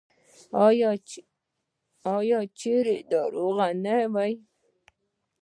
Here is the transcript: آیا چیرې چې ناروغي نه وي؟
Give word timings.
آیا 2.15 2.29
چیرې 2.59 2.95
چې 3.07 3.07
ناروغي 3.11 3.71
نه 3.85 3.95
وي؟ 4.13 4.33